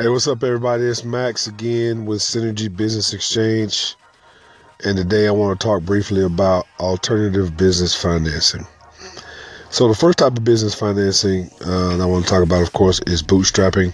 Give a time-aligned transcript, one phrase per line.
[0.00, 0.84] Hey, what's up, everybody?
[0.84, 3.96] It's Max again with Synergy Business Exchange.
[4.82, 8.66] And today I want to talk briefly about alternative business financing.
[9.68, 12.72] So, the first type of business financing uh, that I want to talk about, of
[12.72, 13.92] course, is bootstrapping,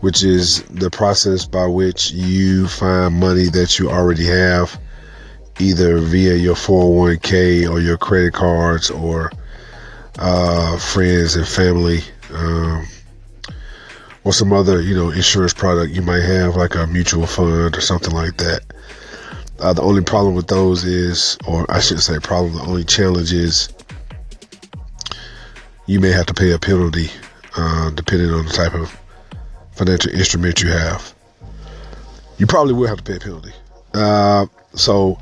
[0.00, 4.78] which is the process by which you find money that you already have,
[5.58, 9.32] either via your 401k or your credit cards or
[10.18, 12.00] uh, friends and family.
[12.34, 12.86] Um,
[14.24, 17.80] or some other, you know, insurance product you might have, like a mutual fund or
[17.80, 18.60] something like that.
[19.58, 22.54] Uh, the only problem with those is, or I should say, problem.
[22.54, 23.68] The only challenge is
[25.86, 27.08] you may have to pay a penalty,
[27.56, 28.96] uh, depending on the type of
[29.72, 31.14] financial instrument you have.
[32.38, 33.52] You probably will have to pay a penalty.
[33.94, 35.18] Uh, so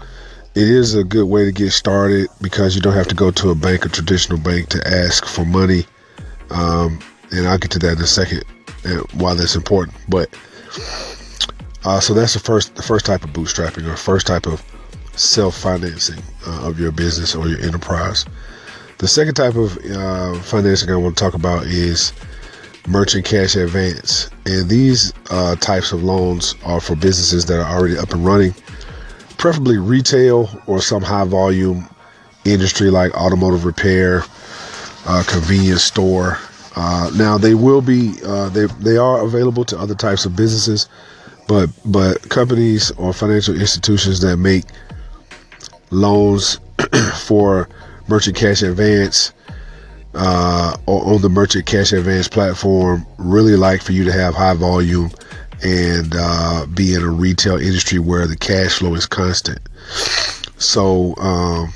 [0.54, 3.50] it is a good way to get started because you don't have to go to
[3.50, 5.84] a bank, a traditional bank, to ask for money.
[6.50, 6.98] Um,
[7.30, 8.42] and I'll get to that in a second
[8.84, 9.96] and why that's important.
[10.08, 10.28] But
[11.84, 14.62] uh, so that's the first the first type of bootstrapping or first type of
[15.16, 18.24] self financing uh, of your business or your enterprise.
[18.98, 22.12] The second type of uh, financing I want to talk about is
[22.86, 27.96] merchant cash advance, and these uh, types of loans are for businesses that are already
[27.96, 28.54] up and running,
[29.38, 31.88] preferably retail or some high volume
[32.44, 34.22] industry like automotive repair,
[35.06, 36.38] uh, convenience store,
[36.76, 40.88] uh, now they will be uh, they they are available to other types of businesses,
[41.48, 44.64] but but companies or financial institutions that make
[45.90, 46.60] loans
[47.18, 47.68] for
[48.08, 49.32] merchant cash advance
[50.14, 54.54] uh, or on the merchant cash advance platform really like for you to have high
[54.54, 55.10] volume
[55.62, 59.60] and uh, be in a retail industry where the cash flow is constant.
[60.56, 61.72] So, um,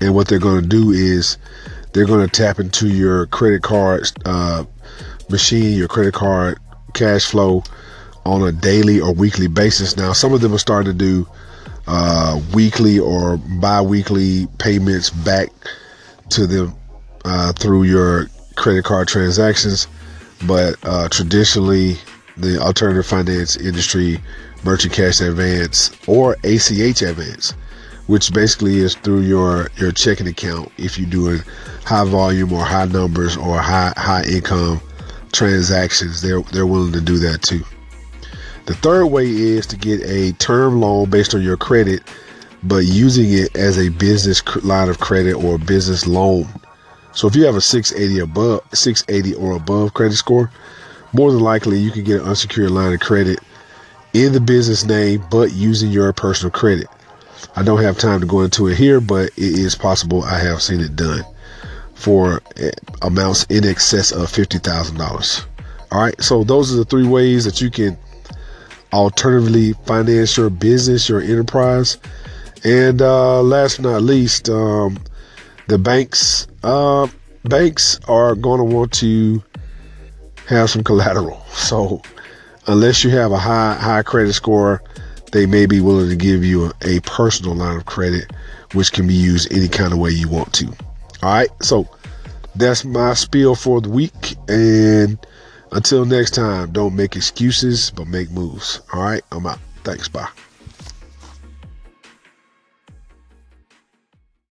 [0.00, 1.38] and what they're going to do is
[1.96, 4.64] they're going to tap into your credit card uh,
[5.30, 6.58] machine, your credit card
[6.92, 7.62] cash flow
[8.26, 9.96] on a daily or weekly basis.
[9.96, 11.26] Now, some of them are starting to do
[11.86, 15.48] uh, weekly or bi-weekly payments back
[16.30, 16.74] to them
[17.24, 18.26] uh, through your
[18.56, 19.88] credit card transactions.
[20.46, 21.96] But uh, traditionally,
[22.36, 24.18] the alternative finance industry,
[24.64, 27.54] merchant cash advance or ACH advance,
[28.06, 30.70] which basically is through your your checking account.
[30.78, 31.40] If you're doing
[31.84, 34.80] high volume or high numbers or high high income
[35.32, 37.62] transactions they're they're willing to do that too.
[38.66, 42.02] The third way is to get a term loan based on your credit
[42.62, 46.48] but using it as a business line of credit or business loan.
[47.12, 50.50] So if you have a 680 above 680 or above credit score
[51.12, 53.38] more than likely you can get an unsecured line of credit
[54.12, 56.88] in the business name but using your personal credit
[57.54, 60.62] I don't have time to go into it here, but it is possible I have
[60.62, 61.24] seen it done
[61.94, 62.70] for eh,
[63.02, 65.46] amounts in excess of $50,000.
[65.92, 67.96] All right, so those are the three ways that you can
[68.92, 71.98] alternatively finance your business, your enterprise.
[72.64, 74.98] And uh, last but not least, um,
[75.68, 77.06] the banks uh,
[77.44, 79.42] banks are going to want to
[80.46, 81.42] have some collateral.
[81.56, 82.02] So
[82.68, 84.82] unless you have a high high credit score,
[85.32, 88.30] they may be willing to give you a, a personal line of credit,
[88.72, 90.66] which can be used any kind of way you want to.
[91.22, 91.88] All right, so
[92.54, 94.36] that's my spiel for the week.
[94.48, 95.18] And
[95.72, 98.80] until next time, don't make excuses, but make moves.
[98.92, 99.58] All right, I'm out.
[99.84, 100.08] Thanks.
[100.08, 100.28] Bye.